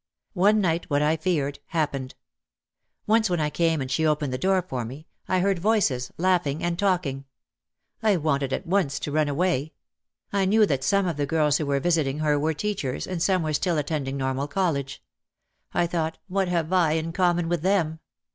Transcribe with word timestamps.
One 0.33 0.59
night 0.61 0.89
what 0.89 1.03
I 1.03 1.15
feared 1.15 1.59
happened. 1.67 2.15
Once 3.05 3.29
when 3.29 3.39
I 3.39 3.51
came 3.51 3.81
and 3.81 3.91
she 3.91 4.03
opened 4.03 4.33
the 4.33 4.37
door 4.39 4.63
for 4.63 4.83
me, 4.83 5.05
I 5.27 5.35
OUT 5.41 5.57
OF 5.59 5.61
THE 5.61 5.61
SHADOW 5.61 5.61
299 5.61 5.75
heard 5.75 5.75
voices, 5.75 6.11
laughing 6.17 6.63
and 6.63 6.79
talking. 6.79 7.25
I 8.01 8.17
wanted 8.17 8.51
at 8.51 8.65
once 8.65 8.97
to 8.97 9.11
run 9.11 9.27
away. 9.29 9.73
I 10.33 10.45
knew 10.45 10.65
that 10.65 10.83
some 10.83 11.05
of 11.05 11.17
the 11.17 11.27
girls 11.27 11.59
who 11.59 11.67
were 11.67 11.79
visit 11.79 12.07
ing 12.07 12.17
her 12.17 12.39
were 12.39 12.55
teachers, 12.55 13.05
and 13.05 13.21
some 13.21 13.43
were 13.43 13.53
still 13.53 13.77
attending 13.77 14.17
normal 14.17 14.47
college. 14.47 15.03
I 15.71 15.85
thought, 15.85 16.17
What 16.27 16.47
have 16.47 16.73
I 16.73 16.93
in 16.93 17.13
common 17.13 17.47
with 17.47 17.61
them 17.61 17.99